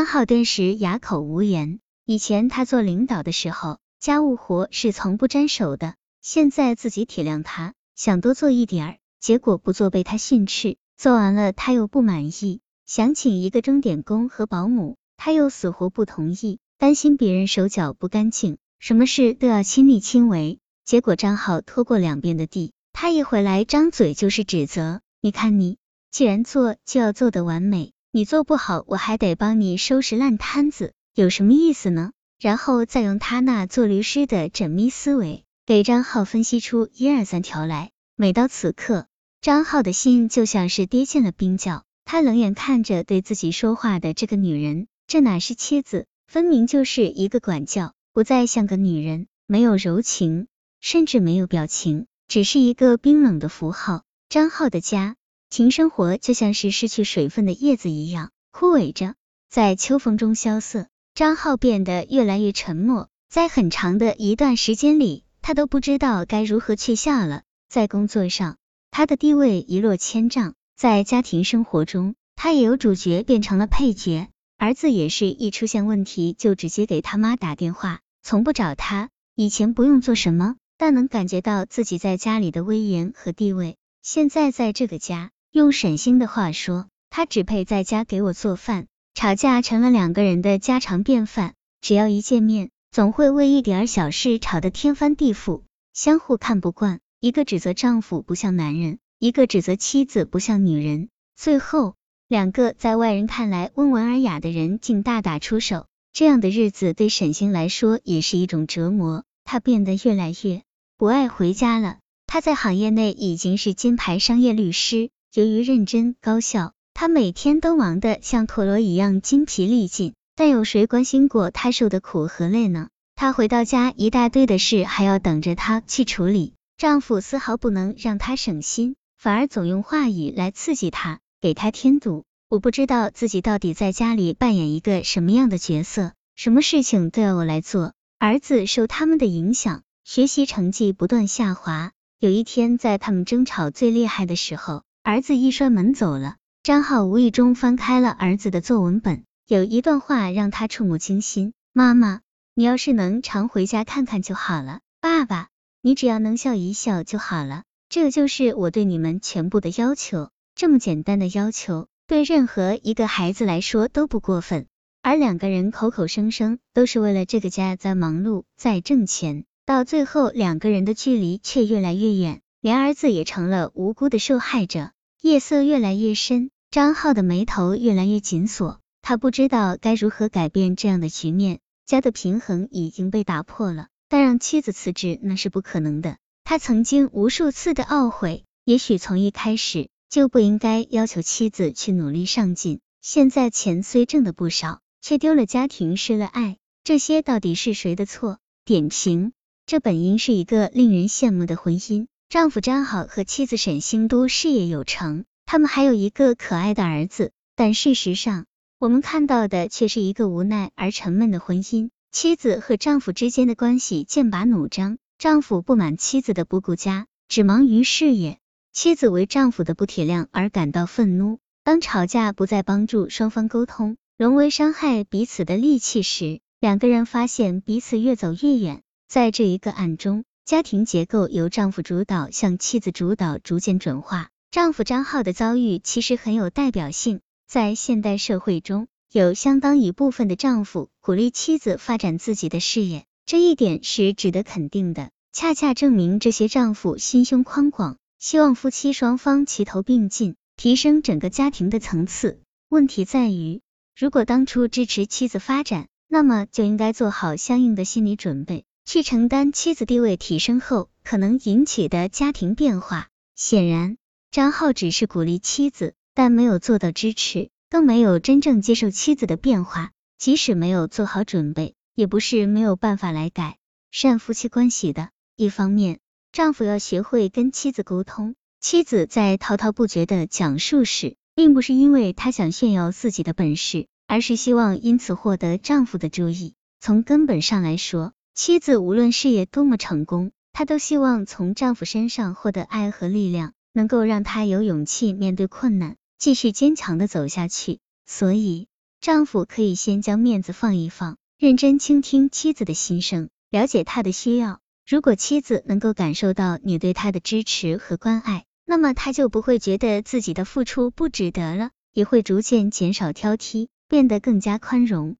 [0.00, 1.78] 张浩顿时哑口无言。
[2.06, 5.94] 以前他做领导的时候，家务活是从不沾手的。
[6.22, 20.60] 现在自己体谅他，想多做一点儿，结果不做被他训斥，做完了他又不满意，想请一个钟点工和保姆，他又死活不同意，担心别人手脚不干净，什么事都要亲力亲为。
[20.86, 25.02] 结果张浩拖过两遍的地，他一回来张嘴就是指责。
[25.20, 25.76] 你看你，
[26.10, 32.10] 既然做就要做得完美，你做不好我还得帮你收拾烂摊子，有什么意思呢？
[32.40, 37.92] 然后再用他那做律师的缜密思维，给张浩分析出一二三条来。
[38.16, 39.06] 每到此刻，
[39.40, 50.48] 张浩的心就像是跌进了冰窖，他冷眼看着对自己说话的这个女人，这哪是妻子，分明就是一个管教，不再像个女人，没有柔情。
[50.80, 54.02] 甚至没有表情，只是一个冰冷的符号。
[54.30, 55.16] 张浩的家
[55.50, 59.16] 情生活就像是失去水分的叶子一样枯萎着，
[59.48, 60.86] 在秋风中萧瑟。
[61.12, 67.42] 张浩变得越来越沉默，在很长的一段时间里，他都不知道该如何去笑了。
[67.68, 68.58] 在工作上，
[68.92, 74.28] 他的地位一落千丈；在家庭生活中，他也由主角变成了配角。
[74.56, 79.10] 儿子也是一出现问题就直接给他妈打电话，从不找他。
[79.34, 80.54] 以前不用做什么。
[80.78, 83.76] 但能感觉到自己在家里的威严和地位。
[84.00, 88.86] 现在在这个家，用沈星的话说，他只配在家给我做饭。
[89.14, 95.62] 吵架成了两个人的家常便饭，只要一见面，总会为一点小事吵得天翻地覆，
[95.92, 101.96] 相互看不惯，一个指责丈夫不像男人，一个指责妻子不像女人，最后
[102.28, 105.86] 两个在外人看来温文尔雅的人竟大打出手。
[106.12, 110.62] 这样的日子对沈星来说也是一种折磨，他变得越来越。
[110.96, 111.98] 不爱回家了。
[112.28, 120.14] 他在行业内已经是金牌商业律师，由于认真高效，他每天都忙得像陀螺一样精疲力尽。
[120.34, 122.88] 但有谁关心过他受的苦和累呢？
[123.14, 126.54] 他回到家，一大堆的事还要等着他去处理。
[126.76, 132.24] 丈夫丝毫不能让他省心，反而总用话语来刺激他，给他添堵。
[132.48, 137.92] 我不知道自己到底在家里扮演一个什么样的角色，什么事情都要我来做。
[138.18, 139.82] 儿子受他们的影响。
[140.02, 141.92] 学习成绩不断下滑。
[142.18, 146.36] 有一天，在他们争吵最厉害的时候，儿子一摔门走了。
[146.62, 152.20] 张浩无意中翻开了儿子的作文本，有一段话让他触目惊心：“妈妈，
[152.54, 154.78] 你要是能常回家看看就好了。
[155.00, 155.48] 爸爸，
[155.82, 157.64] 你只要能笑一笑就好了。
[157.88, 160.30] 这就是我对你们全部的要求。
[160.54, 164.66] 这么简单的要求，对任何一个孩子来说都不过分。
[165.02, 174.92] 而两个人口口声声都是为了这个家在忙碌，在挣钱。”到最后，两个人的距离却越来越远，连儿子也成了无辜的受害者。
[175.22, 181.60] 夜色越来越深，张浩的眉头越来越紧锁，他不知道该如何改变这样的局面。
[181.84, 186.16] 家的平衡已经被打破了，但让妻子辞职那是不可能的。
[186.42, 192.80] 他曾经无数次的懊悔，也许从一开始就不应该要求妻子去努力上进。
[193.02, 198.38] 现在钱虽挣的不少，却丢了家庭，失了爱，这些到底是谁的错？
[198.64, 199.32] 点评。
[199.66, 207.32] 这本应是一个令人羡慕的婚姻，丈夫张好和妻子沈星都事业有成，他们还有一个可爱的儿子。
[207.56, 208.46] 但事实上，
[208.78, 211.90] 我们看到的却是一个无奈而沉闷的婚姻。
[212.12, 218.36] 妻子和丈夫之间的关系剑拔弩张，丈夫不满妻子的不顾家，只忙于事业；
[218.72, 221.40] 妻子为丈夫的不体谅而感到愤怒。
[221.64, 228.82] 当吵架不再帮助双方沟通，沦为伤害彼此的利器时，两个人发现彼此越走越远。
[229.08, 234.30] 在这一个案中，家庭结构由丈夫主导向妻子主导逐渐转化。
[234.50, 252.40] 丈夫张浩的遭遇其实很有代表性，在现代社会中，有相当一部分的丈夫鼓励妻子发展自己的事业，这一点是值得肯定的，恰恰证明这些丈夫心胸宽广，希望夫妻双方齐头并进，提升整个家庭的层次。
[252.68, 253.60] 问题在于，
[253.96, 258.64] 如果当初支持妻子发展，那么就应该做好相应的心理准备。
[258.92, 263.06] 去承担妻子地位提升后可能引起的家庭变化。
[263.36, 263.96] 显然，
[264.32, 269.92] 张浩只是鼓励妻子，但没有做到支持，更没有真正接受妻子的变化。
[270.18, 273.58] 即使没有做好准备，也不是没有办法来改
[273.92, 275.10] 善夫妻关系的。
[275.36, 276.00] 一方面，
[276.32, 278.34] 丈夫要学会跟妻子沟通。
[278.60, 286.54] 妻子在滔滔不绝的讲述时，并不是因为她想炫耀自己的本事，而是希望因此获得丈夫的注意。
[286.80, 297.80] 从根本上来说，妻子无论事业多么成功，她都希望从丈夫身上获得爱和力量，能够让她有勇气面对困难，继续坚强的走下去。
[298.06, 298.66] 所以，
[299.02, 304.60] 丈夫可以先将面子放一放，认真倾听妻子的心声，了解她的需要。
[304.88, 315.16] 如果妻子能够感受到你对她的支持和关爱，那么她就不会觉得自己的付出不值得了，也会逐渐减少挑剔，变得更加宽容。